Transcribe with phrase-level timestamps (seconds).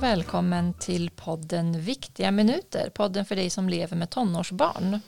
[0.00, 5.00] och välkommen till podden Viktiga minuter, podden för dig som lever med tonårsbarn.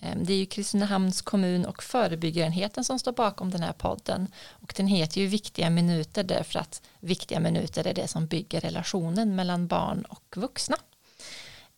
[0.00, 4.74] Ehm, det är ju Kristinehamns kommun och förebyggarenheten som står bakom den här podden och
[4.76, 9.66] den heter ju Viktiga minuter därför att viktiga minuter är det som bygger relationen mellan
[9.66, 10.76] barn och vuxna.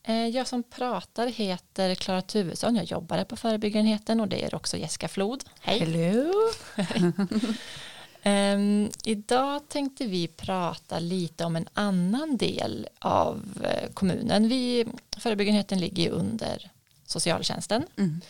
[0.02, 4.76] Ehm, jag som pratar heter Klara Tuvesson, jag jobbar på förebyggarenheten och det är också
[4.76, 5.44] Jessica Flod.
[5.60, 5.78] Hej!
[5.78, 6.32] Hello.
[8.26, 14.48] Um, idag tänkte vi prata lite om en annan del av uh, kommunen.
[14.48, 14.86] Vi,
[15.18, 16.70] förebyggarenheten ligger under
[17.04, 18.20] socialtjänsten mm.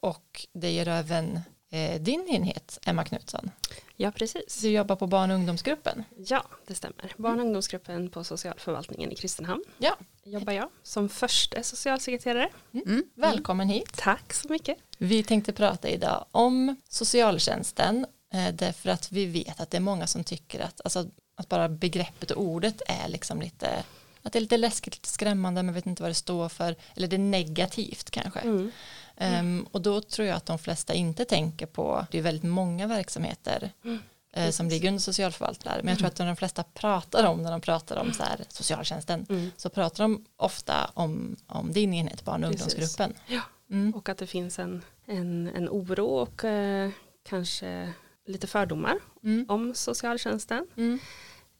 [0.00, 1.40] och det ger även
[1.74, 3.50] uh, din enhet, Emma Knutsson.
[3.96, 4.60] Ja, precis.
[4.60, 6.04] Du jobbar på barn och ungdomsgruppen.
[6.16, 7.14] Ja, det stämmer.
[7.16, 9.64] Barn och ungdomsgruppen på socialförvaltningen i Kristinehamn.
[9.78, 9.96] Ja.
[10.24, 12.48] Jobbar jag som första socialsekreterare.
[12.72, 12.86] Mm.
[12.86, 13.04] Mm.
[13.14, 13.92] Välkommen hit.
[13.96, 14.78] Tack så mycket.
[14.98, 18.21] Vi tänkte prata idag om socialtjänsten Eh,
[18.52, 22.30] därför att vi vet att det är många som tycker att, alltså, att bara begreppet
[22.30, 23.84] och ordet är liksom lite
[24.22, 27.08] att det är lite läskigt, lite skrämmande, man vet inte vad det står för, eller
[27.08, 28.40] det är negativt kanske.
[28.40, 28.70] Mm.
[29.16, 29.58] Mm.
[29.58, 32.86] Um, och då tror jag att de flesta inte tänker på, det är väldigt många
[32.86, 33.98] verksamheter mm.
[34.38, 37.60] uh, som ligger under socialförvaltare, men jag tror att de flesta pratar om, när de
[37.60, 39.50] pratar om så här, socialtjänsten, mm.
[39.56, 43.14] så pratar de ofta om, om din enhet, barn och ungdomsgruppen.
[43.26, 43.40] Ja.
[43.70, 43.94] Mm.
[43.94, 46.90] Och att det finns en, en, en oro och uh,
[47.28, 47.92] kanske
[48.26, 49.46] lite fördomar mm.
[49.48, 50.66] om socialtjänsten.
[50.76, 50.98] Mm.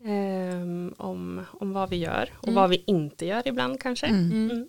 [0.04, 2.54] Um, om, om vad vi gör och mm.
[2.54, 4.06] vad vi inte gör ibland kanske.
[4.06, 4.32] Mm.
[4.32, 4.50] Mm.
[4.50, 4.68] Mm.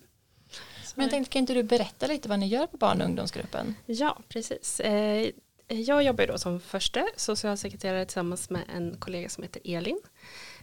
[0.96, 3.76] Men jag tänkte, kan inte du berätta lite vad ni gör på barn och ungdomsgruppen?
[3.86, 4.80] Ja, precis.
[4.80, 5.30] Eh,
[5.68, 10.00] jag jobbar då som första socialsekreterare tillsammans med en kollega som heter Elin.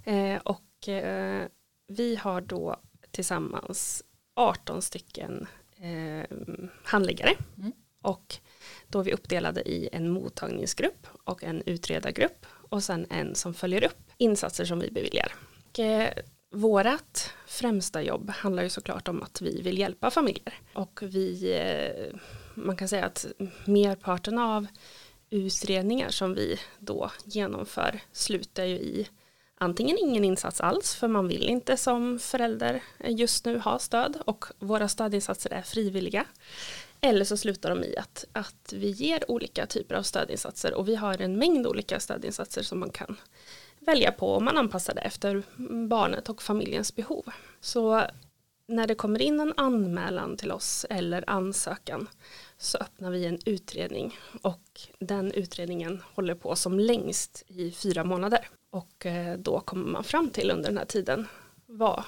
[0.04, 1.46] Eh, och eh,
[1.88, 2.76] vi har då
[3.10, 5.46] tillsammans 18 stycken
[6.84, 7.34] handläggare.
[8.02, 8.36] Och
[8.88, 13.84] då är vi uppdelade i en mottagningsgrupp och en utredargrupp och sen en som följer
[13.84, 15.32] upp insatser som vi beviljar.
[15.70, 16.12] Och, eh,
[16.50, 22.18] vårat främsta jobb handlar ju såklart om att vi vill hjälpa familjer och vi, eh,
[22.54, 23.26] man kan säga att
[23.64, 24.66] merparten av
[25.30, 29.08] utredningar som vi då genomför slutar ju i
[29.58, 34.44] antingen ingen insats alls för man vill inte som förälder just nu ha stöd och
[34.58, 36.26] våra stödinsatser är frivilliga
[37.00, 40.94] eller så slutar de i att, att vi ger olika typer av stödinsatser och vi
[40.94, 43.16] har en mängd olika stödinsatser som man kan
[43.78, 45.42] välja på om man anpassar det efter
[45.88, 47.24] barnet och familjens behov.
[47.60, 48.02] Så
[48.66, 52.08] när det kommer in en anmälan till oss eller ansökan
[52.58, 58.48] så öppnar vi en utredning och den utredningen håller på som längst i fyra månader
[58.70, 61.26] och eh, då kommer man fram till under den här tiden
[61.66, 62.04] vad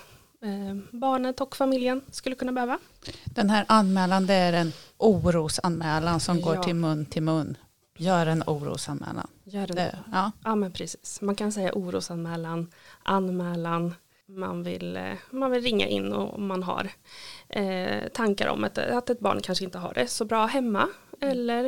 [0.90, 2.78] barnet och familjen skulle kunna behöva.
[3.24, 6.44] Den här anmälan det är en orosanmälan som ja.
[6.44, 7.56] går till mun till mun.
[7.98, 9.26] Gör en orosanmälan.
[9.44, 10.32] Gör en, det, ja.
[10.44, 11.20] ja men precis.
[11.20, 12.70] Man kan säga orosanmälan,
[13.02, 13.94] anmälan,
[14.26, 16.88] man vill, eh, man vill ringa in och man har
[17.48, 20.88] eh, tankar om att, att ett barn kanske inte har det så bra hemma
[21.20, 21.32] mm.
[21.32, 21.64] eller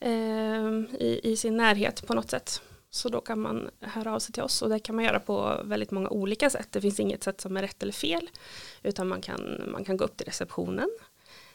[0.00, 2.62] eh, i, i sin närhet på något sätt.
[2.94, 5.60] Så då kan man höra av sig till oss och det kan man göra på
[5.64, 6.68] väldigt många olika sätt.
[6.70, 8.30] Det finns inget sätt som är rätt eller fel
[8.82, 10.88] utan man kan, man kan gå upp till receptionen.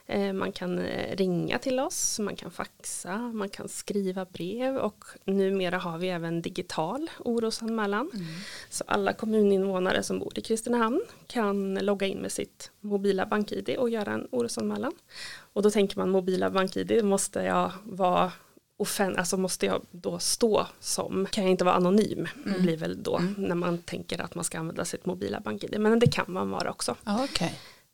[0.06, 5.06] Eh, man kan eh, ringa till oss, man kan faxa, man kan skriva brev och
[5.26, 8.12] numera har vi även digital orosanmälan.
[8.14, 8.26] Mm.
[8.70, 13.90] Så alla kommuninvånare som bor i Kristinehamn kan logga in med sitt mobila bank-id och
[13.90, 14.94] göra en orosanmälan.
[15.54, 18.32] Och då tänker man mobila bank-id måste jag vara
[18.78, 22.62] offen alltså måste jag då stå som, kan jag inte vara anonym, mm.
[22.62, 23.34] blir väl då mm.
[23.38, 26.72] när man tänker att man ska använda sitt mobila bank-id, men det kan man vara
[26.72, 26.96] också.
[27.04, 27.50] Ah, okay.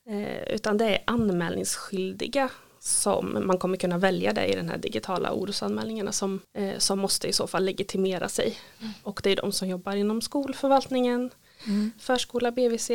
[0.10, 2.50] eh, utan det är anmälningsskyldiga
[2.80, 7.28] som man kommer kunna välja det i den här digitala orosanmälningarna som, eh, som måste
[7.28, 8.58] i så fall legitimera sig.
[8.80, 8.94] Mm.
[9.04, 11.30] Och det är de som jobbar inom skolförvaltningen,
[11.66, 11.92] mm.
[12.00, 12.92] förskola, BVC,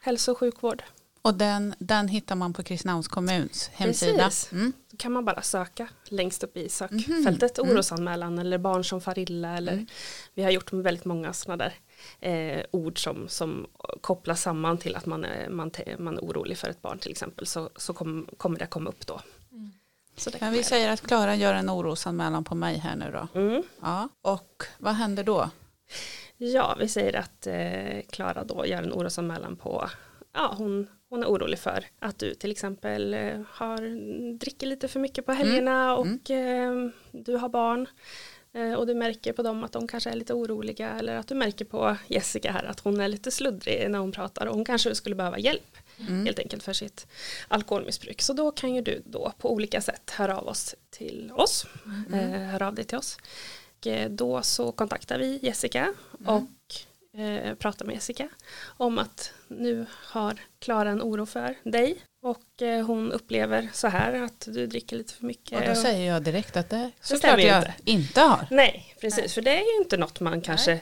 [0.00, 0.82] hälso och sjukvård.
[1.22, 4.24] Och den, den hittar man på Kristinehamns kommuns hemsida.
[4.24, 4.52] Precis.
[4.52, 4.72] Mm.
[5.02, 7.70] Kan man bara söka längst upp i sökfältet mm.
[7.70, 9.56] orosanmälan eller barn som far illa.
[9.56, 9.86] Eller, mm.
[10.34, 11.74] Vi har gjort väldigt många sådana där
[12.30, 13.66] eh, ord som, som
[14.00, 17.46] kopplas samman till att man är, man, man är orolig för ett barn till exempel.
[17.46, 19.20] Så, så kom, kommer det komma upp då.
[19.52, 19.72] Mm.
[20.40, 23.40] Men vi säger att Klara gör en orosanmälan på mig här nu då.
[23.40, 23.62] Mm.
[23.80, 24.08] Ja.
[24.22, 25.50] Och vad händer då?
[26.36, 29.90] Ja, vi säger att eh, Klara eh, då gör en orosanmälan på
[30.32, 33.78] ja, hon, hon är orolig för att du till exempel eh, har
[34.38, 35.98] dricker lite för mycket på helgerna mm.
[35.98, 36.86] och mm.
[36.86, 37.86] Eh, du har barn
[38.52, 41.34] eh, och du märker på dem att de kanske är lite oroliga eller att du
[41.34, 44.94] märker på Jessica här att hon är lite sluddrig när hon pratar och hon kanske
[44.94, 46.26] skulle behöva hjälp mm.
[46.26, 47.06] helt enkelt för sitt
[47.48, 48.22] alkoholmissbruk.
[48.22, 51.66] Så då kan ju du då på olika sätt höra av oss till oss,
[52.08, 52.32] mm.
[52.32, 53.18] höra av dig till oss.
[53.76, 56.28] Och då så kontaktar vi Jessica mm.
[56.28, 56.42] och
[57.16, 58.28] eh, prata med Jessica
[58.76, 64.22] om att nu har Klara en oro för dig och eh, hon upplever så här
[64.22, 65.60] att du dricker lite för mycket.
[65.60, 67.72] Och då säger jag direkt att det Så såklart jag inte.
[67.84, 68.46] inte har.
[68.50, 69.28] Nej, precis, Nej.
[69.28, 70.80] för det är ju inte något man kanske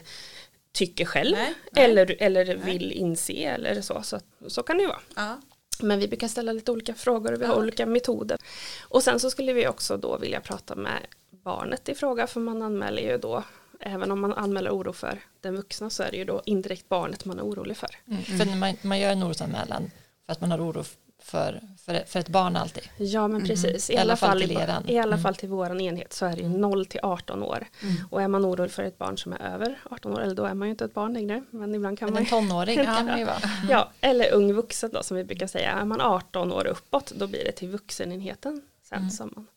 [0.73, 1.83] tycker själv Nej, nej.
[1.85, 4.01] eller, eller vill inse eller så.
[4.03, 5.01] Så, så kan det ju vara.
[5.15, 5.41] Ja.
[5.83, 7.59] Men vi brukar ställa lite olika frågor och vi har Ja.
[7.59, 8.37] olika metoder.
[8.81, 10.99] Och sen så skulle vi också då vilja prata med
[11.31, 13.43] barnet i fråga för man anmäler ju då
[13.81, 17.25] Även om man anmäler oro för den vuxna så är det ju då indirekt barnet
[17.25, 17.89] man är orolig för.
[18.07, 18.23] Mm.
[18.23, 19.91] För när man, man gör en orosanmälan
[20.25, 20.83] för att man har oro
[21.23, 22.83] för, för, för ett barn alltid.
[22.97, 24.89] Ja men precis, i, I alla fall till i, eran.
[24.89, 25.23] i alla Mm.
[25.23, 27.67] fall till våran enhet så är det ju 0 till 18 år.
[28.09, 30.53] Och är man orolig för ett barn som är över 18 år, eller då är
[30.53, 33.05] man ju inte ett barn längre, men ibland kan Men man en ju tonåring kan
[33.05, 33.37] man ju vara.
[33.69, 35.71] Ja, eller ung vuxen då som vi brukar säga.
[35.71, 39.09] Är man 18 år uppåt då blir det till vuxenenheten sen Mm.
[39.09, 39.47] som man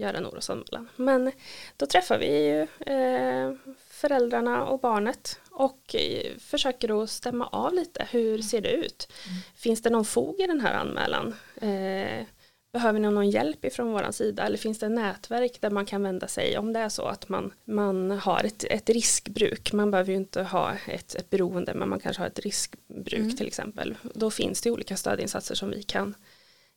[0.00, 0.88] gör en orosanmälan.
[0.96, 1.32] Men
[1.76, 2.60] då träffar vi ju
[2.94, 3.52] eh,
[3.88, 8.06] föräldrarna och barnet och eh, försöker att stämma av lite.
[8.10, 9.12] Hur ser det ut?
[9.54, 11.34] Finns det någon fog i den här anmälan?
[11.60, 12.26] Eh,
[12.72, 16.02] Behöver ni någon hjälp ifrån våran sida eller finns det ett nätverk där man kan
[16.02, 19.72] vända sig om det är så att man, man har ett, ett riskbruk.
[19.72, 23.46] Man behöver ju inte ha ett, ett beroende men man kanske har ett riskbruk till
[23.46, 23.96] exempel.
[24.14, 26.14] Då finns det olika stödinsatser som vi kan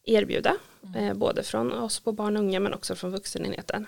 [0.03, 0.55] erbjuda.
[0.95, 3.87] Eh, både från oss på barn och unga men också från vuxenenheten.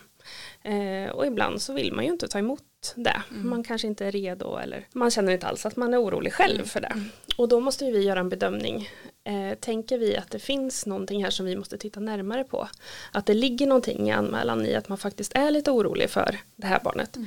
[0.62, 2.64] Eh, och ibland så vill man ju inte ta emot
[2.96, 3.22] det.
[3.30, 6.66] Man kanske inte är redo eller man känner inte alls att man är orolig själv
[6.66, 7.04] för det.
[7.38, 8.90] Och då måste vi göra en bedömning.
[9.24, 12.68] Eh, tänker vi att det finns någonting här som vi måste titta närmare på.
[13.12, 16.68] Att det ligger någonting i anmälan i att man faktiskt är lite orolig för det
[16.68, 17.18] här barnet.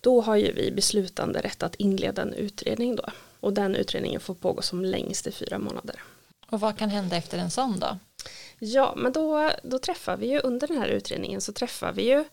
[0.00, 3.04] Då har ju vi beslutande rätt att inleda en utredning då.
[3.40, 6.02] Och den utredningen får pågå som längst i fyra månader.
[6.50, 7.98] Och vad kan hända efter en sån då?
[8.64, 12.24] Ja, men då, då träffar vi ju under den här utredningen så träffar vi ju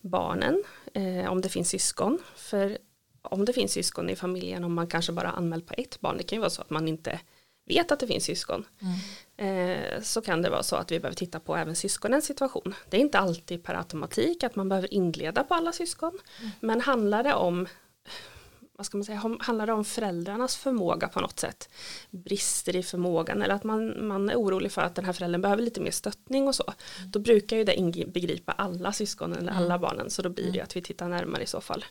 [0.00, 0.64] barnen
[0.94, 2.18] eh, om det finns syskon.
[2.36, 2.78] För
[3.22, 6.22] om det finns syskon i familjen, om man kanske bara anmält på ett barn, det
[6.22, 7.20] kan ju vara så att man inte
[7.66, 8.64] vet att det finns syskon.
[9.36, 12.74] Eh, så kan det vara så att vi behöver titta på även syskonens situation.
[12.88, 16.18] Det är inte alltid per automatik att man behöver inleda på alla syskon.
[16.60, 17.68] Men handlar det om
[18.78, 21.68] vad ska man säga, handlar det om föräldrarnas förmåga på något sätt?
[22.10, 25.62] Brister i förmågan eller att man, man är orolig för att den här föräldern behöver
[25.62, 26.72] lite mer stöttning och så.
[27.06, 30.60] Då brukar ju det inbegripa alla syskon eller alla barnen så då blir det ju
[30.60, 31.84] att vi tittar närmare i så fall.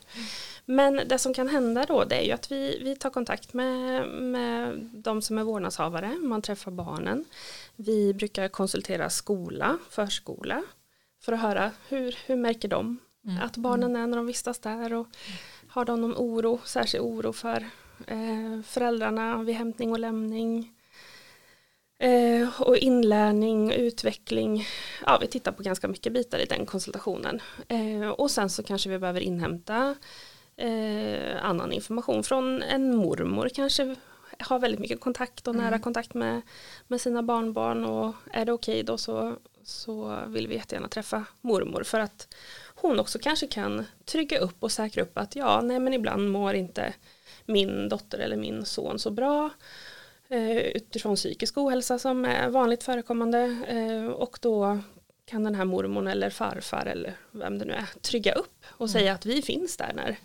[0.66, 4.07] Men det som kan hända då det är ju att vi, vi tar kontakt med,
[4.07, 7.25] med de som är vårdnadshavare, man träffar barnen.
[7.75, 10.63] Vi brukar konsultera skola, förskola
[11.22, 13.00] för att höra hur, hur märker de
[13.42, 15.07] att barnen är när de vistas där och
[15.69, 17.69] har de någon oro, särskild oro för
[18.07, 20.73] eh, föräldrarna vid hämtning och lämning.
[21.99, 24.65] Eh, och inlärning, utveckling.
[25.05, 27.41] Ja, vi tittar på ganska mycket bitar i den konsultationen.
[27.67, 29.95] Eh, och sen så kanske vi behöver inhämta
[30.57, 33.95] eh, annan information från en mormor kanske
[34.39, 36.41] har väldigt mycket kontakt och nära kontakt med,
[36.87, 41.83] med sina barnbarn och är det okej då så, så vill vi jättegärna träffa mormor
[41.83, 42.35] för att
[42.81, 46.53] hon också kanske kan trygga upp och säkra upp att ja, nej men ibland mår
[46.53, 46.94] inte
[47.45, 49.50] min dotter eller min son så bra
[50.27, 54.79] eh, utifrån psykisk ohälsa som är vanligt förekommande eh, och då
[55.25, 59.13] kan den här mormon eller farfar eller vem det nu är trygga upp och säga
[59.13, 60.17] att vi finns där när,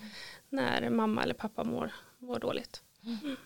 [0.49, 2.82] när mamma eller pappa mår, mår dåligt.
[3.04, 3.37] Mm.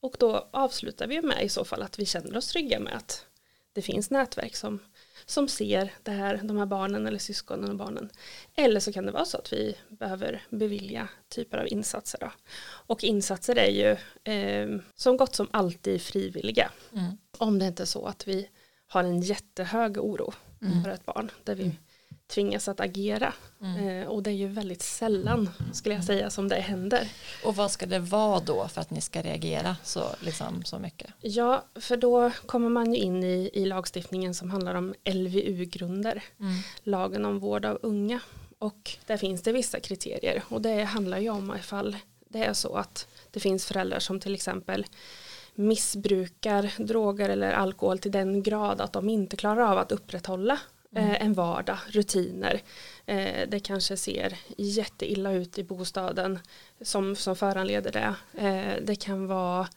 [0.00, 3.26] Och då avslutar vi med i så fall att vi känner oss trygga med att
[3.72, 4.78] det finns nätverk som,
[5.30, 8.10] som ser det här, de här barnen eller syskonen och barnen.
[8.56, 12.18] Eller så kan det vara så att vi behöver bevilja typer av insatser.
[12.20, 12.30] Då.
[12.62, 13.96] Och insatser är ju
[14.34, 16.70] eh, som gott som alltid frivilliga.
[16.92, 17.18] Mm.
[17.38, 18.48] Om det inte är så att vi
[18.88, 20.32] har en jättehög oro
[20.84, 21.72] för ett barn där vi
[22.30, 23.32] tvingas att agera.
[23.60, 27.08] Eh, och det är ju väldigt sällan skulle jag säga som det händer.
[27.44, 31.10] Och vad ska det vara då för att ni ska reagera så, liksom, så mycket?
[31.20, 36.22] Ja, för då kommer man ju in i, i lagstiftningen som handlar om LVU-grunder,
[36.82, 38.20] lagen om vård av unga.
[38.58, 41.96] Och där finns det vissa kriterier och det handlar ju om ifall
[42.28, 44.86] det är så att det finns föräldrar som till exempel
[45.54, 50.58] missbrukar droger eller alkohol till den grad att de inte klarar av att upprätthålla
[50.96, 51.10] Mm.
[51.10, 52.62] eh, en vardag, rutiner.
[53.06, 56.38] Eh, det kanske ser jätteilla ut i bostaden
[56.80, 58.14] som, som föranleder det.
[58.46, 59.68] Eh, det kan vara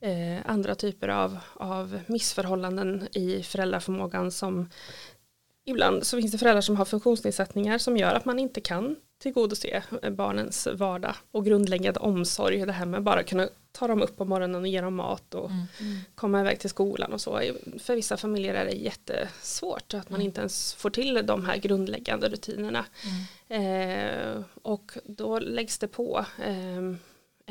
[0.00, 4.68] eh, andra typer av, av missförhållanden i föräldraförmågan som
[5.64, 9.82] ibland så finns det föräldrar som har funktionsnedsättningar som gör att man inte kan tillgodose
[10.10, 12.66] barnens vardag och grundläggande omsorg.
[12.66, 15.50] Det här med bara kunna ta dem upp på morgonen och ge dem mat och
[16.14, 17.40] komma iväg till skolan och så.
[17.78, 22.28] För vissa familjer är det jättesvårt att man inte ens får till de här grundläggande
[22.28, 22.84] rutinerna.
[23.48, 26.96] Eh, och då läggs det på eh,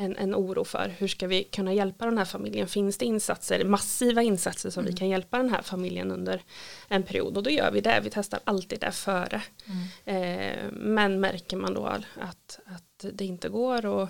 [0.00, 2.68] en, en oro för hur ska vi kunna hjälpa den här familjen.
[2.68, 4.92] Finns det insatser, massiva insatser som mm.
[4.92, 6.42] vi kan hjälpa den här familjen under
[6.88, 8.00] en period och då gör vi det.
[8.04, 9.42] Vi testar alltid det före.
[9.64, 9.82] Mm.
[10.04, 14.08] Eh, men märker man då att, att det inte går och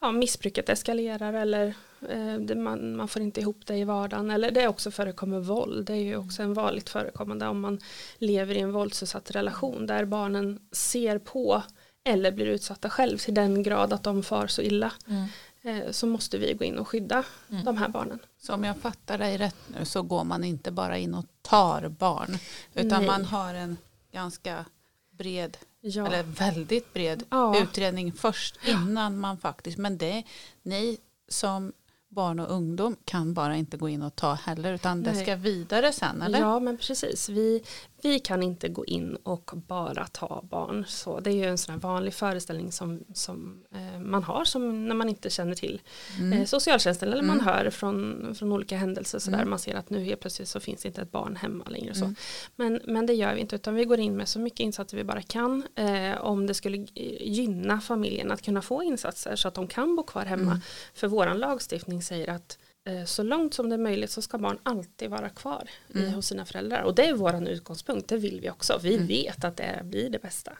[0.00, 1.74] ja, missbruket eskalerar eller
[2.08, 5.86] eh, man, man får inte ihop det i vardagen eller det också förekommer våld.
[5.86, 7.80] Det är ju också en vanligt förekommande om man
[8.18, 11.62] lever i en våldsutsatt relation där barnen ser på
[12.04, 14.92] eller blir utsatta själv till den grad att de far så illa.
[15.08, 15.28] Mm.
[15.62, 17.64] Eh, så måste vi gå in och skydda mm.
[17.64, 18.18] de här barnen.
[18.38, 21.88] Så om jag fattar dig rätt nu så går man inte bara in och tar
[21.88, 22.38] barn
[22.74, 23.06] utan Nej.
[23.06, 23.76] man har en
[24.12, 24.64] ganska
[25.10, 26.06] bred ja.
[26.06, 27.62] eller väldigt bred ja.
[27.62, 30.22] utredning först innan man faktiskt, men det
[30.62, 31.72] ni som
[32.08, 35.12] barn och ungdom kan bara inte gå in och ta heller utan Nej.
[35.14, 36.38] det ska vidare sen eller?
[36.38, 37.62] Ja men precis, vi,
[38.02, 40.84] vi kan inte gå in och bara ta barn.
[40.88, 44.88] Så det är ju en sån här vanlig föreställning som, som eh, man har som
[44.88, 45.80] när man inte känner till
[46.18, 46.32] mm.
[46.32, 47.36] eh, socialtjänsten eller mm.
[47.36, 49.50] man hör från, från olika händelser så mm.
[49.50, 51.94] man ser att nu helt plötsligt så finns inte ett barn hemma längre.
[51.94, 52.04] Så.
[52.04, 52.16] Mm.
[52.56, 55.04] Men, men det gör vi inte utan vi går in med så mycket insatser vi
[55.04, 56.86] bara kan eh, om det skulle
[57.20, 60.50] gynna familjen att kunna få insatser så att de kan bo kvar hemma.
[60.50, 60.60] Mm.
[60.94, 62.58] För våran lagstiftning säger att
[63.06, 66.12] så långt som det är möjligt så ska barn alltid vara kvar mm.
[66.12, 66.82] hos sina föräldrar.
[66.82, 68.80] Och det är vår utgångspunkt, det vill vi också.
[68.82, 69.06] Vi mm.
[69.06, 70.52] vet att det blir det bästa.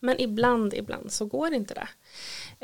[0.00, 1.88] Men ibland, ibland så går inte det.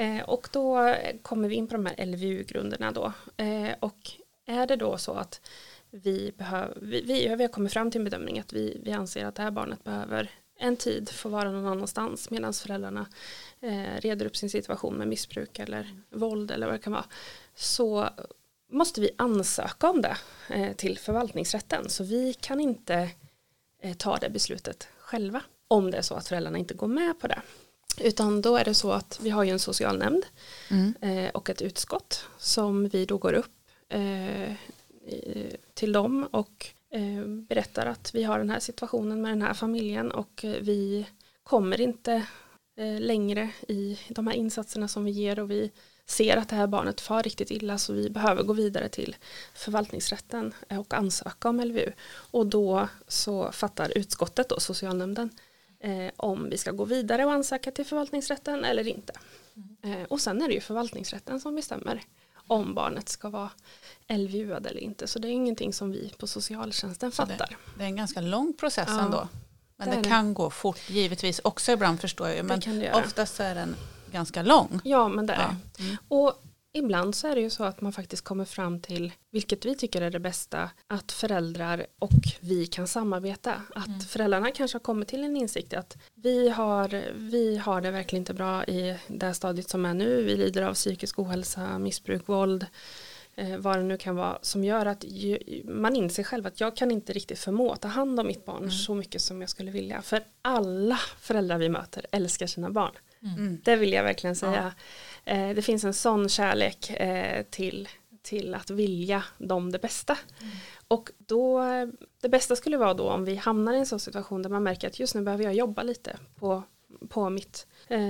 [0.03, 3.13] Eh, och då kommer vi in på de här LVU-grunderna då.
[3.37, 4.11] Eh, och
[4.47, 5.41] är det då så att
[5.91, 9.25] vi, behöver, vi, vi, vi har kommit fram till en bedömning att vi, vi anser
[9.25, 13.07] att det här barnet behöver en tid få vara någon annanstans medan föräldrarna
[13.61, 17.07] eh, reder upp sin situation med missbruk eller våld eller vad det kan vara.
[17.55, 18.09] Så
[18.69, 20.17] måste vi ansöka om det
[20.49, 21.89] eh, till förvaltningsrätten.
[21.89, 23.11] Så vi kan inte
[23.83, 27.27] eh, ta det beslutet själva om det är så att föräldrarna inte går med på
[27.27, 27.43] det.
[28.01, 30.27] Utan då är det så att vi har ju en socialnämnd
[30.71, 30.95] mm.
[31.01, 33.53] Eh, och ett utskott som vi då går upp
[35.75, 36.67] till dem och
[37.27, 41.07] berättar att vi har den här situationen med den här familjen och vi
[41.43, 42.27] kommer inte
[43.01, 45.71] längre i de här insatserna som vi ger och vi
[46.07, 49.17] ser att det här barnet far riktigt illa så vi behöver gå vidare till
[49.55, 51.93] förvaltningsrätten och ansöka om LVU.
[52.31, 55.31] Och då så fattar utskottet och socialnämnden
[55.81, 59.13] eh, om vi ska gå vidare och ansöka till förvaltningsrätten eller inte.
[59.57, 60.01] Mm.
[60.01, 62.03] Eh, och sen är det ju förvaltningsrätten som bestämmer
[62.47, 63.51] om barnet ska vara
[64.09, 65.07] LVU eller inte.
[65.07, 67.37] Så det är ingenting som vi på socialtjänsten fattar.
[67.37, 69.29] Det, det, är en ganska lång process ja, ändå.
[69.77, 72.45] Men det, det kan gå fort givetvis också ibland förstår jag.
[72.45, 73.77] Men oftast är den
[74.17, 74.81] ganska lång.
[74.85, 75.85] Ja men det är ja.
[75.85, 75.97] mm.
[76.09, 76.43] Och
[76.73, 80.03] ibland så är det ju så att man faktiskt kommer fram till, vilket vi tycker
[80.03, 83.63] är det bästa, att föräldrar och vi kan samarbeta.
[83.75, 84.01] Att mm.
[84.01, 88.35] föräldrarna kanske har kommit till en insikt att vi har, vi har det verkligen inte
[88.35, 90.23] bra i det stadiet som är nu.
[90.23, 92.67] Vi lider av psykisk ohälsa, missbruk, våld
[93.35, 96.77] eh, vad det nu kan vara, som gör att ju, man inser själv att jag
[96.77, 98.71] kan inte riktigt förmå ta hand om mitt barn mm.
[98.71, 100.03] så mycket som jag skulle vilja.
[100.03, 102.93] För alla föräldrar vi möter älskar sina barn.
[103.23, 103.61] Mm.
[103.65, 104.73] Det vill jag verkligen säga.
[105.25, 105.33] Ja.
[105.33, 107.89] Eh, det finns en sån kärlek eh, till,
[108.23, 110.19] till att vilja dem det bästa.
[110.41, 110.53] Mm.
[110.89, 111.63] Och då,
[112.21, 114.89] det bästa skulle vara då om vi hamnar i en sån situation där man märker
[114.89, 116.63] att just nu behöver jag jobba lite på,
[117.09, 118.01] på mitt, eh,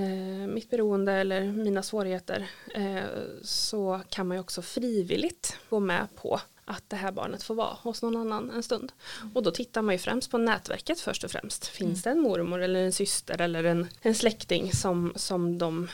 [0.49, 2.51] mitt beroende eller mina svårigheter.
[2.75, 3.05] Eh,
[3.43, 7.77] så kan man ju också frivilligt gå med på att det här barnet får vara
[7.83, 8.93] hos någon annan en stund.
[9.35, 11.67] Och då tittar man ju främst på nätverket först och främst.
[11.67, 15.89] Finns det en mormor eller en syster eller en, en släkting som, som de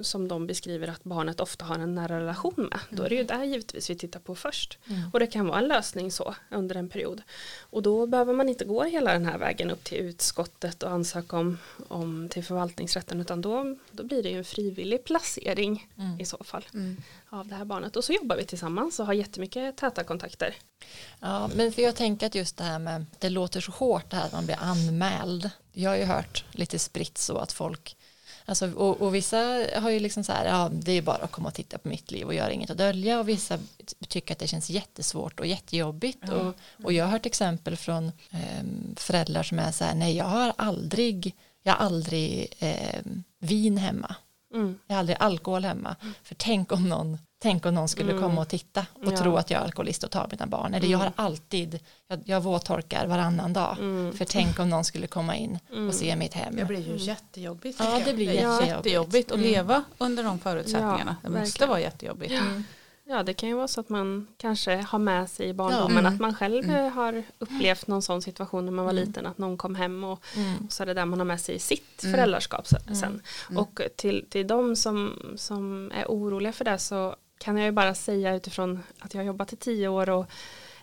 [0.00, 2.80] som de beskriver att barnet ofta har en nära relation med.
[2.90, 3.38] Då är det ju mm.
[3.38, 4.78] där givetvis vi tittar på först.
[4.86, 5.10] Mm.
[5.12, 7.22] Och det kan vara en lösning så under en period.
[7.60, 11.36] Och då behöver man inte gå hela den här vägen upp till utskottet och ansöka
[11.36, 16.20] om, om till förvaltningsrätten utan då, då blir det ju en frivillig placering mm.
[16.20, 16.96] i så fall mm.
[17.28, 17.96] av det här barnet.
[17.96, 20.54] Och så jobbar vi tillsammans och har jättemycket täta kontakter.
[21.20, 24.16] Ja, men för jag tänker att just det här med det låter så hårt det
[24.16, 25.50] här att man blir anmäld.
[25.72, 27.96] Jag har ju hört lite spritt så att folk
[28.48, 29.36] Alltså, och, och, vissa
[29.74, 32.10] har ju liksom så här, ja det är bara att komma och titta på mitt
[32.10, 33.58] liv och göra inget att dölja och vissa
[34.08, 36.46] tycker att det känns jättesvårt och jättejobbigt mm.
[36.46, 38.64] och, och jag har hört exempel från eh,
[38.96, 43.00] föräldrar som är så här, nej jag har aldrig, jag har aldrig eh,
[43.40, 44.14] vin hemma,
[44.54, 44.78] mm.
[44.86, 46.14] jag har aldrig alkohol hemma, mm.
[46.22, 48.22] för tänk om någon Tänk om någon skulle mm.
[48.22, 49.16] komma och titta och ja.
[49.16, 50.74] tro att jag är alkoholist och tar mina barn.
[50.74, 50.90] Eller mm.
[50.90, 53.76] jag har alltid, jag, jag våttorkar varannan dag.
[53.78, 54.12] Mm.
[54.12, 55.92] För tänk om någon skulle komma in och mm.
[55.92, 56.56] se mitt hem.
[56.56, 57.80] Det blir ju jättejobbigt.
[57.80, 58.68] Ja, det blir jättejobbigt.
[58.68, 59.50] jättejobbigt att mm.
[59.50, 61.16] leva under de förutsättningarna.
[61.22, 61.68] Ja, det måste verkligen.
[61.68, 62.32] vara jättejobbigt.
[62.32, 62.62] Ja.
[63.08, 66.10] Ja, det kan ju vara så att man kanske har med sig i barndomen ja.
[66.10, 66.92] att man själv mm.
[66.92, 69.04] har upplevt någon sån situation när man var mm.
[69.04, 70.56] liten, att någon kom hem och, mm.
[70.64, 72.14] och, så är det där man har med sig i sitt mm.
[72.14, 72.80] föräldraskap sen.
[72.88, 73.20] Mm.
[73.50, 73.62] Mm.
[73.62, 77.94] Och till, till de som, som är oroliga för det så kan jag ju bara
[77.94, 80.26] säga utifrån att jag har jobbat i tio år och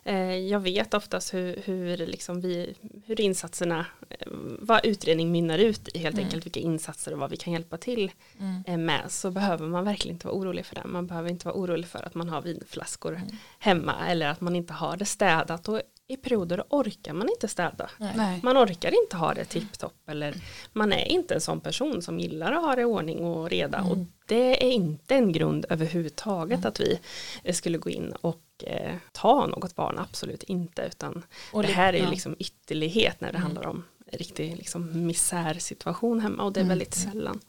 [0.05, 4.27] Eh, jag vet oftast hur, hur, liksom vi, hur insatserna, eh,
[4.59, 6.25] vad utredning mynnar ut i helt mm.
[6.25, 8.63] enkelt, vilka insatser och vad vi kan hjälpa till mm.
[8.67, 10.83] Eh, med, så behöver man verkligen inte vara orolig för det.
[10.85, 13.27] Man behöver inte vara orolig för att man har vinflaskor mm.
[13.59, 15.67] hemma eller att man inte har det städat.
[15.67, 15.81] Och
[16.13, 17.89] i perioder orkar man inte städa.
[17.97, 18.39] Nej.
[18.43, 20.35] Man orkar inte ha det tipptopp eller
[20.73, 23.77] man är inte en sån person som gillar att ha det i ordning och reda.
[23.77, 23.91] Mm.
[23.91, 26.67] Och det är inte en grund överhuvudtaget mm.
[26.67, 26.99] att vi
[27.53, 30.81] skulle gå in och eh, ta något barn, absolut inte.
[30.81, 33.41] Utan och det här är ju liksom ytterlighet när det mm.
[33.41, 36.69] handlar om riktig liksom, misärsituation hemma och det är mm.
[36.69, 37.39] väldigt sällan.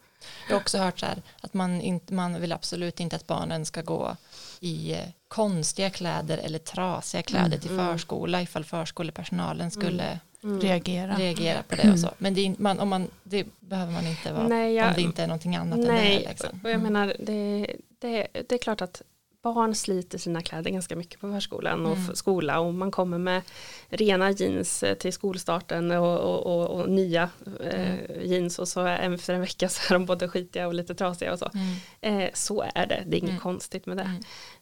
[0.49, 3.67] Jag har också hört så här att man, inte, man vill absolut inte att barnen
[3.67, 4.17] ska gå
[4.65, 4.97] i
[5.29, 7.61] konstiga kläder eller trasiga kläder mm.
[7.61, 10.61] till förskola ifall förskolepersonalen skulle mm.
[10.61, 11.17] reagera.
[11.17, 12.11] reagera på det och så.
[12.19, 15.23] Men det, man, om man, det behöver man inte vara nej, jag, om det inte
[15.23, 16.29] är någonting annat nej, än det.
[16.29, 16.61] Liksom.
[16.65, 17.67] Och jag menar, det,
[17.99, 19.03] det, det är klart att
[19.45, 22.15] barn sliter sina kläder ganska mycket på förskolan och mm.
[22.15, 23.43] skola och man kommer med
[23.89, 28.29] rena jeans eh, till skolstarten och, och, och, och nya eh, mm.
[28.29, 31.39] jeans och så efter en vecka så är de både skitiga och lite trasiga och
[31.39, 31.51] så.
[31.55, 32.23] Mm.
[32.25, 33.41] Eh, så är det, det är inget mm.
[33.41, 34.11] konstigt med det.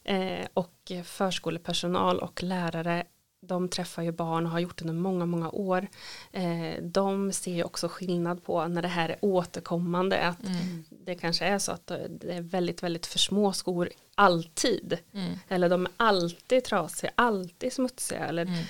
[0.05, 0.39] Mm.
[0.39, 3.05] Eh, och förskolepersonal och lärare
[3.45, 5.89] de träffar ju barn och har gjort det under många, många år.
[6.33, 10.27] Eh, de ser ju också skillnad på när det här är återkommande.
[10.27, 10.85] Att mm.
[10.89, 14.99] Det kanske är så att det är väldigt, väldigt för små skor alltid.
[15.15, 15.33] Mm.
[15.49, 18.27] Eller de är alltid trasiga, alltid smutsiga.
[18.27, 18.65] Eller, mm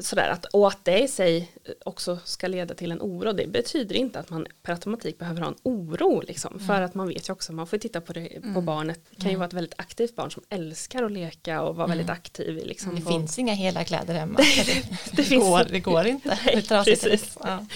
[0.00, 1.52] sådär att, att det i sig
[1.84, 3.32] också ska leda till en oro.
[3.32, 6.20] Det betyder inte att man per automatik behöver ha en oro.
[6.20, 6.66] Liksom, mm.
[6.66, 8.64] För att man vet ju också, man får titta på, det, på mm.
[8.64, 9.00] barnet.
[9.10, 9.38] Det kan ju mm.
[9.38, 12.14] vara ett väldigt aktivt barn som älskar att leka och vara väldigt mm.
[12.14, 12.66] aktiv.
[12.66, 14.38] Liksom, det finns inga hela kläder hemma.
[14.66, 14.82] det,
[15.12, 16.38] det, det, går, det går inte.
[16.46, 17.38] Nej, precis.
[17.44, 17.66] Ja.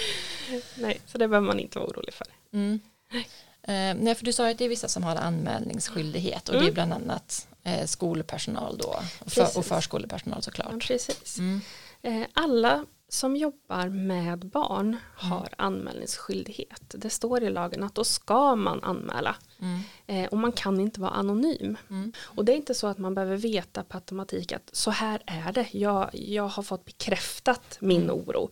[0.75, 2.27] Nej, så det behöver man inte vara orolig för.
[2.53, 2.81] Mm.
[3.69, 6.67] Eh, nej, för du sa att det är vissa som har anmälningsskyldighet och mm.
[6.67, 10.69] det är bland annat eh, skolpersonal då och, för, och förskolepersonal såklart.
[10.73, 11.39] Ja, precis.
[11.39, 11.61] Mm.
[12.03, 14.99] Eh, alla som jobbar med barn mm.
[15.15, 16.95] har anmälningsskyldighet.
[16.99, 19.37] Det står i lagen att då ska man anmäla.
[19.61, 19.81] Mm.
[20.07, 21.77] Eh, och man kan inte vara anonym.
[21.91, 22.13] Mm.
[22.21, 25.53] Och det är inte så att man behöver veta på automatik att så här är
[25.53, 25.67] det.
[25.71, 28.17] Jag, jag har fått bekräftat min mm.
[28.17, 28.51] oro.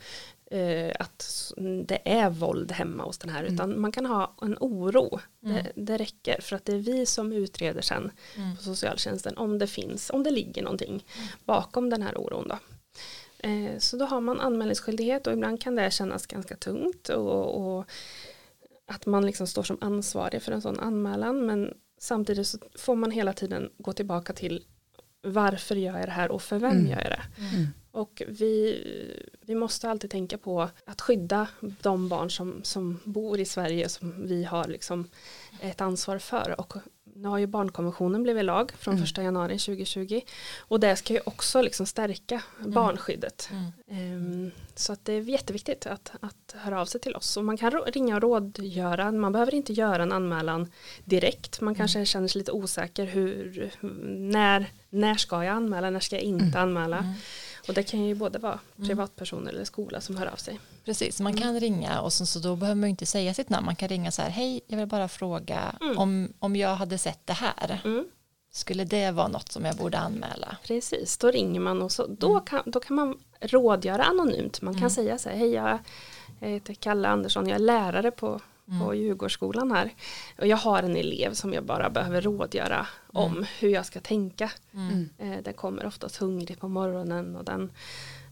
[0.51, 1.53] Eh, att
[1.87, 3.41] det är våld hemma hos den här.
[3.41, 3.55] Mm.
[3.55, 5.21] Utan man kan ha en oro.
[5.45, 5.57] Mm.
[5.57, 8.11] Det, det, räcker för att det är vi som utreder sen
[8.57, 11.05] på socialtjänsten om det finns, om det ligger någonting
[11.45, 12.49] bakom den här oron.
[12.49, 12.59] Då.
[13.45, 17.85] Eh, så då har man anmälningsskyldighet och ibland kan det kännas ganska tungt och, och
[18.87, 23.11] att man liksom står som ansvarig för en sån anmälan men samtidigt så får man
[23.11, 24.65] hela tiden gå tillbaka till
[25.23, 26.87] varför gör jag det här och för vem mm.
[26.87, 27.25] gör jag det.
[27.55, 27.67] Mm.
[27.91, 28.83] Och vi,
[29.41, 34.27] vi måste alltid tänka på att skydda de barn som, som bor i Sverige som
[34.27, 35.09] vi har liksom
[35.61, 36.75] ett ansvar för och
[37.17, 39.05] nu har ju barnkonventionen blivit lag från mm.
[39.05, 40.21] 1 januari 2020
[40.59, 42.71] och det ska ju också liksom stärka mm.
[42.71, 43.51] barnskyddet.
[43.89, 44.45] Mm.
[44.45, 47.57] Um, så att det är jätteviktigt att, att höra av sig till oss och man
[47.57, 50.71] kan ringa och rådgöra, man behöver inte göra en anmälan
[51.05, 52.07] direkt, man kanske mm.
[52.07, 53.71] känner sig lite osäker hur,
[54.33, 56.63] när, när ska jag anmäla, när ska jag inte mm.
[56.63, 57.15] anmäla.
[57.69, 58.89] Och det kan ju både vara mm.
[58.89, 60.61] privatpersoner eller skola som hör av sig.
[60.85, 61.61] Precis, man kan mm.
[61.61, 63.67] ringa och så, så då behöver man inte säga sitt namn.
[63.67, 65.99] Man kan ringa så här, hej, jag vill bara fråga mm.
[65.99, 67.81] om, om jag hade sett det här.
[68.53, 70.57] Skulle det vara något som jag borde anmäla?
[70.65, 74.63] Precis, då ringer man och så, då, kan, då kan man rådgöra anonymt.
[74.63, 75.79] Man kan säga så här, hej, jag,
[76.41, 78.81] jag heter Kalle Andersson, jag är lärare på mm.
[78.81, 79.95] på Djurgårdsskolan här.
[80.39, 82.87] Och jag har en elev som jag bara behöver rådgöra mm.
[83.11, 84.51] om hur jag ska tänka.
[84.73, 85.09] Mm.
[85.19, 87.73] Eh, den kommer oftast hungrig på morgonen och den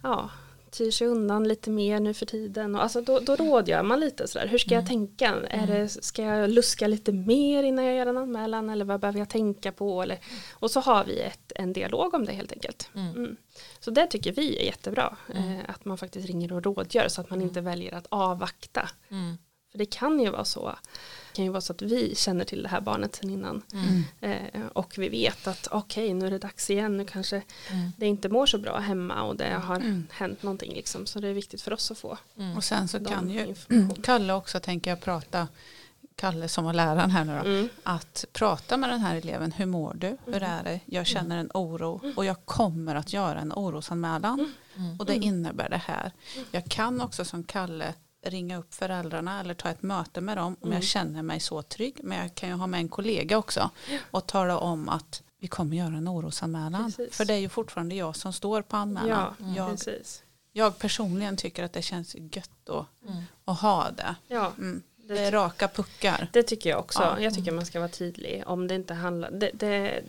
[0.02, 0.30] ja,
[0.72, 2.74] tyr sig undan lite mer nu för tiden.
[2.74, 4.88] Och alltså då, då rådgör man lite sådär, hur ska jag mm.
[4.88, 5.34] tänka?
[5.48, 9.18] Är det, ska jag luska lite mer innan jag gör en anmälan eller vad behöver
[9.18, 10.02] jag tänka på?
[10.02, 10.18] Eller,
[10.52, 12.90] och så har vi ett, en dialog om det helt enkelt.
[12.94, 13.16] Mm.
[13.16, 13.36] Mm.
[13.80, 15.52] Så det tycker vi är jättebra, mm.
[15.52, 18.88] eh, att man faktiskt ringer och rådgör så att man inte väljer att avvakta.
[19.10, 19.36] Mm.
[19.72, 20.66] För det kan ju vara så.
[20.66, 23.62] Det kan ju vara så att vi känner till det här barnet sen innan.
[23.72, 24.04] Mm.
[24.20, 26.96] Eh, och vi vet att okej okay, nu är det dags igen.
[26.96, 27.92] Nu kanske mm.
[27.96, 30.06] det inte mår så bra hemma och det har mm.
[30.10, 30.74] hänt någonting.
[30.74, 31.06] Liksom.
[31.06, 32.18] Så det är viktigt för oss att få.
[32.36, 32.56] Mm.
[32.56, 33.54] Och sen så kan ju
[34.02, 35.48] Kalle också tänker jag prata
[36.16, 37.68] Kalle som var läraren här nu då, mm.
[37.82, 40.50] att prata med den här eleven, hur mår du, hur mm.
[40.50, 44.52] är det, jag känner en oro och jag kommer att göra en orosanmälan
[44.98, 46.12] och det innebär det här.
[46.50, 50.68] Jag kan också som Kalle ringa upp föräldrarna eller ta ett möte med dem om
[50.68, 50.74] mm.
[50.74, 52.00] jag känner mig så trygg.
[52.02, 53.70] Men jag kan ju ha med en kollega också
[54.10, 56.84] och tala om att vi kommer göra en orosanmälan.
[56.84, 57.16] Precis.
[57.16, 59.34] För det är ju fortfarande jag som står på anmälan.
[59.38, 60.22] Ja, jag, precis.
[60.52, 63.22] jag personligen tycker att det känns gött att, mm.
[63.44, 64.14] att ha det.
[64.28, 64.52] Ja.
[64.58, 64.82] Mm.
[65.14, 66.28] Det raka puckar.
[66.32, 67.02] Det tycker jag också.
[67.02, 67.20] Ja.
[67.20, 68.42] Jag tycker man ska vara tydlig.
[68.46, 70.02] Om det inte handlar, det, det,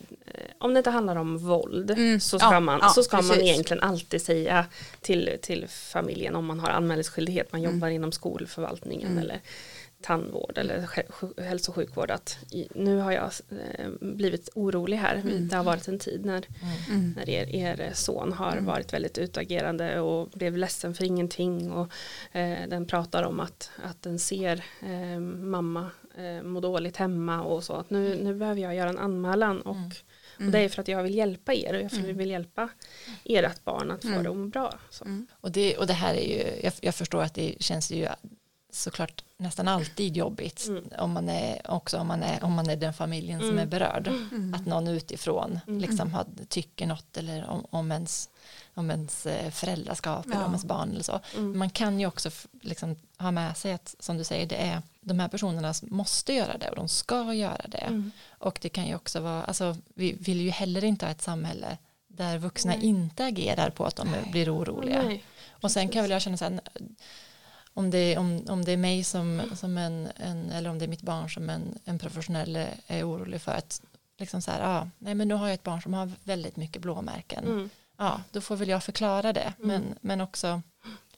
[0.58, 2.20] om det inte handlar om våld mm.
[2.20, 4.66] så ska, ja, man, ja, så ska man egentligen alltid säga
[5.00, 7.52] till, till familjen om man har anmälningsskyldighet.
[7.52, 7.74] Man mm.
[7.74, 9.22] jobbar inom skolförvaltningen mm.
[9.22, 9.40] eller
[10.04, 10.88] tandvård eller
[11.42, 12.38] hälso och sjukvård att
[12.74, 15.16] nu har jag eh, blivit orolig här.
[15.16, 15.48] Mm.
[15.48, 16.46] Det har varit en tid när,
[16.90, 17.14] mm.
[17.16, 18.64] när er, er, son har mm.
[18.64, 21.92] varit väldigt utagerande och blev ledsen för ingenting och
[22.32, 27.64] eh, den pratar om att, att den ser eh, mamma eh, må dåligt hemma och
[27.64, 29.90] så att nu, nu behöver jag göra en anmälan och mm.
[30.38, 32.30] Och det är för att jag vill hjälpa er och jag vill mm.
[32.30, 32.68] hjälpa
[33.24, 34.22] ert barn att få mm.
[34.22, 34.78] det att må bra.
[35.00, 35.26] Mm.
[35.32, 38.06] Och, det, och det här är ju, jag, jag, förstår att det känns ju
[38.74, 40.84] såklart nästan alltid jobbigt mm.
[40.98, 43.50] om man är också om man är, om man är den familjen mm.
[43.50, 44.54] som är berörd mm.
[44.54, 45.80] att någon utifrån mm.
[45.80, 48.28] liksom har, tycker något eller om, om ens
[48.74, 50.32] om ens eh, föräldraskap ja.
[50.32, 51.20] eller om ens barn eller så.
[51.36, 51.58] Mm.
[51.58, 55.20] Man kan ju också liksom ha med sig att som du säger det är de
[55.20, 57.78] här personerna måste göra det och de ska göra det.
[57.78, 58.10] Mm.
[58.28, 61.78] Och det kan ju också vara, alltså vi vill ju heller inte ha ett samhälle
[62.06, 62.84] där vuxna Nej.
[62.84, 64.28] inte agerar på att de Nej.
[64.32, 65.02] blir oroliga.
[65.02, 65.24] Nej.
[65.50, 66.60] Och sen kan väl jag känna så här,
[67.74, 70.88] om det, om, om det är mig som, som en, en, eller om det är
[70.88, 72.56] mitt barn som en, en professionell
[72.86, 73.82] är orolig för att
[74.18, 76.82] liksom så här, ja, nej men nu har jag ett barn som har väldigt mycket
[76.82, 77.44] blåmärken.
[77.44, 77.70] Mm.
[77.96, 79.52] Ja, då får väl jag förklara det.
[79.58, 79.68] Mm.
[79.68, 80.62] Men, men också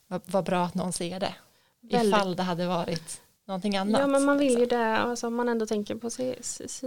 [0.06, 1.34] vad, vad bra att någon ser det.
[1.80, 2.08] Väldigt.
[2.08, 4.00] Ifall det hade varit någonting annat.
[4.00, 4.78] Ja men man vill ju liksom.
[4.78, 6.10] det, alltså, om man ändå tänker på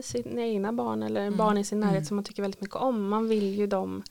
[0.03, 1.38] sina egna barn eller mm.
[1.38, 2.05] barn i sin närhet mm.
[2.05, 3.10] som man tycker väldigt mycket om.
[3.10, 4.03] Man vill ju dem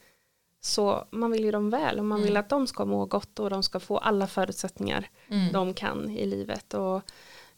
[0.60, 2.40] så man vill ju dem väl och man vill mm.
[2.40, 5.52] att de ska må gott och de ska få alla förutsättningar mm.
[5.52, 6.74] de kan i livet.
[6.74, 6.96] Och,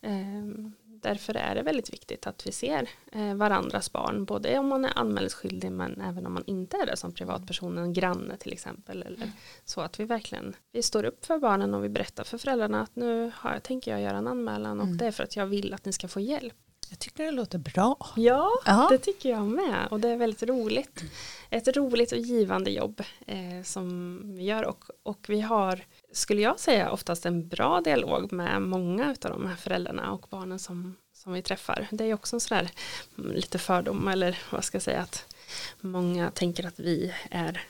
[0.00, 0.70] eh,
[1.02, 4.98] därför är det väldigt viktigt att vi ser eh, varandras barn, både om man är
[4.98, 9.02] anmälningsskyldig men även om man inte är det som privatperson, en granne till exempel.
[9.02, 9.30] Eller, mm.
[9.64, 12.96] Så att vi verkligen vi står upp för barnen och vi berättar för föräldrarna att
[12.96, 14.96] nu har, tänker jag göra en anmälan och mm.
[14.96, 16.54] det är för att jag vill att ni ska få hjälp.
[16.90, 17.96] Jag tycker det låter bra.
[18.16, 18.88] Ja, Aha.
[18.88, 19.88] det tycker jag med.
[19.90, 21.04] Och det är väldigt roligt.
[21.50, 24.64] Ett roligt och givande jobb eh, som vi gör.
[24.64, 29.46] Och, och vi har, skulle jag säga, oftast en bra dialog med många av de
[29.46, 31.86] här föräldrarna och barnen som, som vi träffar.
[31.90, 32.70] Det är också en sådär
[33.18, 35.34] mm, lite fördom eller vad ska jag säga att
[35.80, 37.60] många tänker att vi är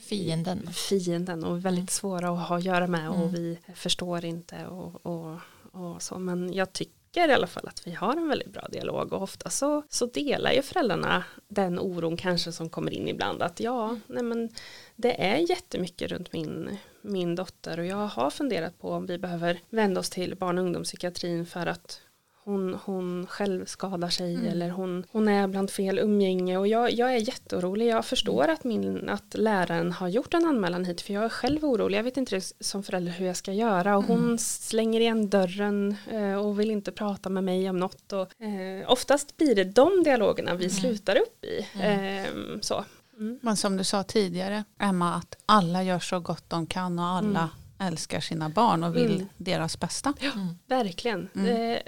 [0.00, 0.70] fienden.
[0.72, 1.88] Fienden och väldigt mm.
[1.88, 3.32] svåra att ha att göra med och mm.
[3.32, 5.38] vi förstår inte och, och,
[5.72, 6.18] och så.
[6.18, 9.22] Men jag tycker tycker i alla fall att vi har en väldigt bra dialog och
[9.22, 13.96] ofta så, så delar ju föräldrarna den oron kanske som kommer in ibland att ja,
[14.06, 14.48] nej men
[14.96, 19.60] det är jättemycket runt min, min dotter och jag har funderat på om vi behöver
[19.70, 22.00] vända oss till barn och ungdomspsykiatrin för att
[22.44, 24.46] hon, hon själv skadar sig mm.
[24.46, 27.86] eller hon, hon är bland fel umgänge och jag, jag är jätteorolig.
[27.86, 31.64] Jag förstår att, min, att läraren har gjort en anmälan hit för jag är själv
[31.64, 31.98] orolig.
[31.98, 34.38] Jag vet inte som förälder hur jag ska göra och hon mm.
[34.38, 38.12] slänger igen dörren eh, och vill inte prata med mig om något.
[38.12, 40.76] Och, eh, oftast blir det de dialogerna vi mm.
[40.76, 41.58] slutar upp i.
[41.82, 42.26] Eh,
[42.60, 42.84] så.
[43.18, 43.38] Mm.
[43.42, 47.50] Men som du sa tidigare, Emma, att alla gör så gott de kan och alla
[47.78, 47.92] mm.
[47.92, 49.28] älskar sina barn och vill mm.
[49.36, 50.14] deras bästa.
[50.20, 50.30] Ja,
[50.66, 51.28] verkligen.
[51.32, 51.82] Det,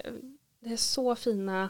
[0.63, 1.69] det är så fina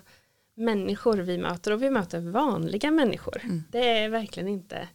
[0.55, 3.41] människor vi möter och vi möter vanliga människor.
[3.45, 3.63] Mm.
[3.71, 4.89] Det är verkligen inte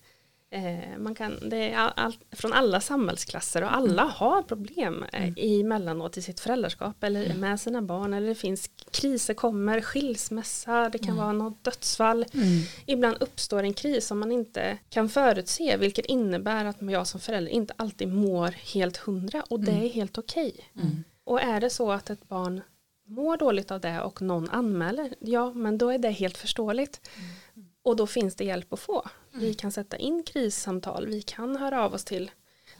[0.49, 4.13] eh, man kan, det är all, all, från alla samhällsklasser och alla mm.
[4.15, 5.35] har problem eh, mm.
[5.37, 7.39] emellanåt i sitt föräldraskap eller mm.
[7.39, 11.17] med sina barn eller det finns kriser kommer, skilsmässa, det kan mm.
[11.17, 12.25] vara något dödsfall.
[12.33, 12.63] Mm.
[12.85, 17.51] Ibland uppstår en kris som man inte kan förutse vilket innebär att jag som förälder
[17.51, 20.69] inte alltid mår helt hundra och det är helt okej.
[20.75, 20.89] Okay.
[21.23, 22.61] Och är det så att ett barn
[23.07, 27.09] mår dåligt av det och någon anmäler, ja men då är det helt förståeligt.
[27.15, 27.69] Mm.
[27.81, 29.07] Och då finns det hjälp att få.
[29.33, 29.45] Mm.
[29.45, 32.31] Vi kan sätta in krissamtal, vi kan höra av oss till,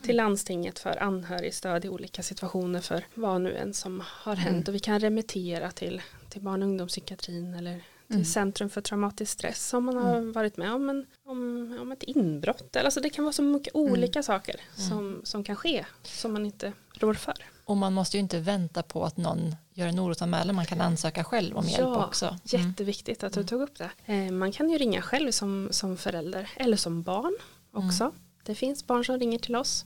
[0.01, 4.63] till landstinget för anhörigstöd i olika situationer för vad nu än som har hänt mm.
[4.67, 8.25] och vi kan remittera till, till barn och ungdomspsykiatrin eller till mm.
[8.25, 10.31] Centrum för traumatisk stress om man har mm.
[10.31, 12.75] varit med om, en, om, om ett inbrott.
[12.75, 13.91] Alltså det kan vara så mycket mm.
[13.91, 17.45] olika saker som, som kan ske som man inte rår för.
[17.67, 21.23] Och man måste ju inte vänta på att någon gör en orosanmälan, man kan ansöka
[21.23, 22.25] själv om hjälp ja, också.
[22.25, 22.39] Mm.
[22.43, 24.13] Jätteviktigt att du tog upp det.
[24.13, 27.37] Eh, man kan ju ringa själv som, som förälder eller som barn
[27.71, 28.03] också.
[28.03, 28.15] Mm.
[28.43, 29.85] Det finns barn som ringer till oss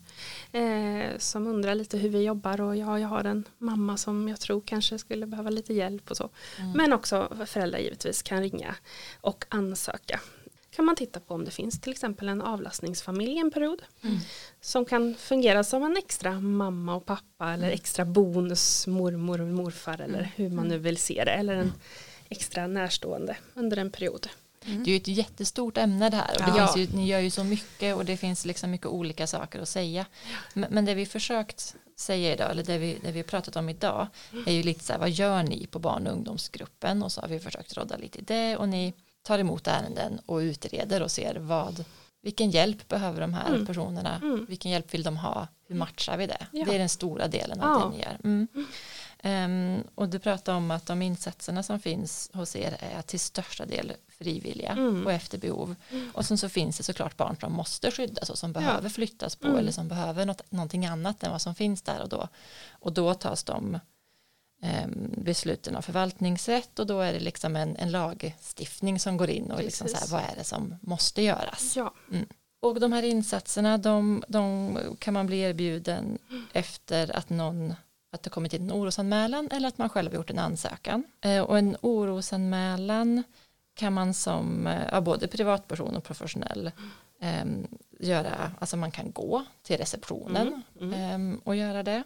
[0.51, 4.39] eh, som undrar lite hur vi jobbar och ja, jag har en mamma som jag
[4.39, 6.29] tror kanske skulle behöva lite hjälp och så.
[6.59, 6.71] Mm.
[6.71, 8.75] Men också föräldrar givetvis kan ringa
[9.21, 10.19] och ansöka
[10.75, 13.81] kan man titta på om det finns till exempel en avlastningsfamilj en period.
[14.03, 14.17] Mm.
[14.61, 17.73] Som kan fungera som en extra mamma och pappa eller mm.
[17.73, 20.29] extra bonus mormor och morfar eller mm.
[20.35, 21.31] hur man nu vill se det.
[21.31, 21.73] Eller en mm.
[22.29, 24.29] extra närstående under en period.
[24.65, 24.83] Mm.
[24.83, 26.77] Det är ju ett jättestort ämne det här och det ja.
[26.77, 30.05] ju, ni gör ju så mycket och det finns liksom mycket olika saker att säga.
[30.53, 33.69] Men, men det vi försökt säga idag, eller det vi, det vi har pratat om
[33.69, 34.07] idag,
[34.45, 37.03] är ju lite så här, vad gör ni på barn och ungdomsgruppen?
[37.03, 40.37] Och så har vi försökt råda lite i det och ni tar emot ärenden och
[40.37, 41.85] utreder och ser vad,
[42.21, 43.65] vilken hjälp behöver de här mm.
[43.65, 44.45] personerna, mm.
[44.45, 46.47] vilken hjälp vill de ha, hur matchar vi det?
[46.51, 46.65] Ja.
[46.65, 47.85] Det är den stora delen av ja.
[47.85, 48.17] det ni gör.
[48.23, 48.47] Mm.
[49.23, 53.65] Um, och du pratar om att de insatserna som finns hos er är till största
[53.65, 55.05] del frivilliga mm.
[55.05, 55.75] och efter behov.
[55.89, 56.11] Mm.
[56.13, 59.47] Och sen så finns det såklart barn som måste skyddas och som behöver flyttas på
[59.47, 59.59] mm.
[59.59, 62.27] eller som behöver något, någonting annat än vad som finns där och då.
[62.71, 63.79] Och då tas de
[65.17, 69.63] besluten av förvaltningsrätt och då är det liksom en, en lagstiftning som går in och
[69.63, 71.75] liksom så här, vad är det som måste göras.
[71.75, 71.93] Ja.
[72.11, 72.25] Mm.
[72.59, 76.45] Och de här insatserna de, de kan man bli erbjuden mm.
[76.53, 77.73] efter att någon
[78.11, 81.03] att det kommit in en orosanmälan eller att man själv har gjort en ansökan.
[81.21, 83.23] Eh, och en orosanmälan
[83.73, 86.71] kan man som eh, ja, både privatperson och professionell
[87.19, 87.45] eh,
[87.99, 90.93] göra, alltså man kan gå till receptionen mm.
[90.93, 91.33] Mm.
[91.33, 92.03] Eh, och göra det.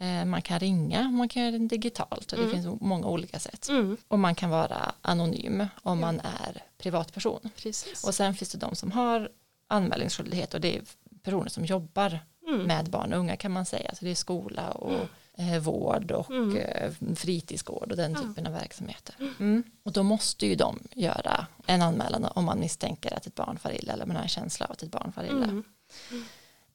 [0.00, 2.50] Eh, man kan ringa, man kan göra det digitalt och det mm.
[2.50, 3.68] finns många olika sätt.
[3.68, 3.96] Mm.
[4.08, 7.50] Och man kan vara anonym om man är privatperson.
[7.56, 8.04] Precis.
[8.04, 9.28] Och sen finns det de som har
[9.68, 10.82] anmälningsskyldighet och det är
[11.22, 12.62] personer som jobbar mm.
[12.62, 13.94] med barn och unga kan man säga.
[13.94, 16.56] Så det är skola och eh, vård och mm.
[16.56, 19.14] eh, fritidsgård och den typen av verksamheter.
[19.40, 19.62] Mm.
[19.82, 23.72] Och då måste ju de göra en anmälan om man misstänker att ett barn far
[23.72, 25.62] illa eller man har en känsla av att ett barn far illa.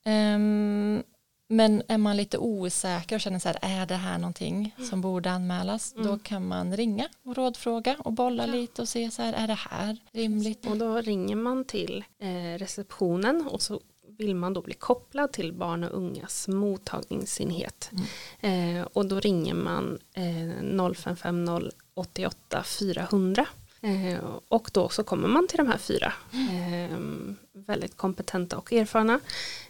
[0.08, 1.04] Um,
[1.48, 4.90] men är man lite osäker och känner så här, är det här någonting mm.
[4.90, 6.08] som borde anmälas, mm.
[6.08, 8.54] då kan man ringa och rådfråga och bolla ja.
[8.54, 10.66] lite och se så här, är det här rimligt?
[10.66, 13.82] Och då ringer man till eh, receptionen och så
[14.18, 17.92] vill man då bli kopplad till barn och ungas mottagningsenhet.
[18.42, 18.78] Mm.
[18.80, 23.48] Eh, och då ringer man eh, 0550 88 400.
[23.86, 26.98] Eh, och då så kommer man till de här fyra eh,
[27.54, 29.20] väldigt kompetenta och erfarna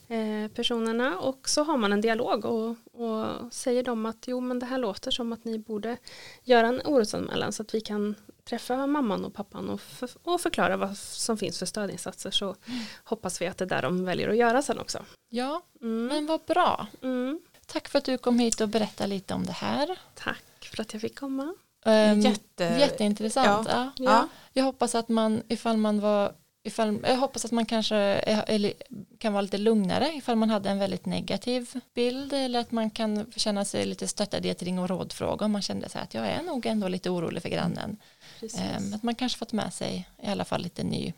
[0.08, 4.60] eh, personerna och så har man en dialog och, och säger de att jo men
[4.60, 5.98] det här låter som att ni borde
[6.44, 10.78] göra en orosanmälan så att vi kan träffa mamman och pappan och, för, och förklara
[10.78, 12.80] vad som finns för stödinsatser så mm.
[13.04, 15.00] hoppas vi att det är där de väljer att göra sen också.
[15.30, 16.08] Ja, mm.
[16.08, 16.88] men vad bra.
[17.02, 17.40] Mm.
[17.66, 20.00] Tack för att du kom hit och berättade lite om det här.
[20.14, 21.56] Tack för att jag fick komma.
[21.86, 22.64] Um, Jätte...
[22.64, 23.68] Jätteintressant.
[23.72, 23.92] Ja.
[23.98, 24.04] Ja.
[24.06, 24.28] ja.
[24.54, 26.34] Jag hoppas att man, ifall man var
[26.68, 28.74] Ifall, jag hoppas att man kanske är,
[29.18, 33.32] kan vara lite lugnare ifall man hade en väldigt negativ bild eller att man kan
[33.36, 36.28] känna sig lite stöttad i ett ring och rådfråga om man kände sig att jag
[36.28, 37.98] är nog ändå lite orolig för grannen.
[38.42, 41.14] Um, att man kanske fått med sig i alla fall lite ny,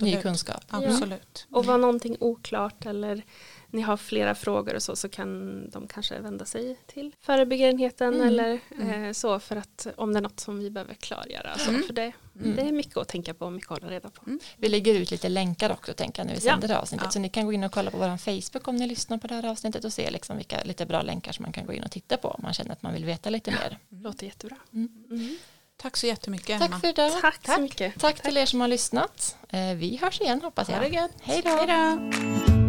[0.00, 0.64] ny kunskap.
[0.68, 1.46] Absolut.
[1.50, 1.58] Ja.
[1.58, 3.22] Och var någonting oklart eller
[3.70, 8.26] ni har flera frågor och så, så kan de kanske vända sig till förebyggarenheten mm.
[8.26, 9.04] eller mm.
[9.04, 11.58] Eh, så för att om det är något som vi behöver klargöra.
[11.58, 11.82] Så, mm.
[11.82, 12.56] För det, mm.
[12.56, 14.22] det är mycket att tänka på och mycket att hålla reda på.
[14.26, 14.40] Mm.
[14.56, 16.74] Vi lägger ut lite länkar också tänker jag när vi sänder ja.
[16.74, 17.06] det avsnittet.
[17.06, 17.10] Ja.
[17.10, 19.34] Så ni kan gå in och kolla på vår Facebook om ni lyssnar på det
[19.34, 21.90] här avsnittet och se liksom vilka lite bra länkar som man kan gå in och
[21.90, 23.78] titta på om man känner att man vill veta lite mer.
[23.88, 24.56] Låter jättebra.
[24.72, 25.38] Mm.
[25.76, 27.12] Tack så jättemycket Tack för idag.
[27.20, 27.92] Tack, Tack så mycket.
[28.00, 29.36] Tack, Tack till er som har lyssnat.
[29.48, 30.76] Eh, vi hörs igen hoppas jag.
[30.76, 31.10] Ha det gött.
[31.20, 32.65] Hej då.